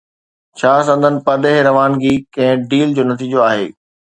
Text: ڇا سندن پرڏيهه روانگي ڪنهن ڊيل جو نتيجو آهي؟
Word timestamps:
ڇا 0.59 0.73
سندن 0.87 1.15
پرڏيهه 1.25 1.65
روانگي 1.67 2.13
ڪنهن 2.39 2.65
ڊيل 2.73 2.89
جو 2.99 3.03
نتيجو 3.13 3.37
آهي؟ 3.51 3.65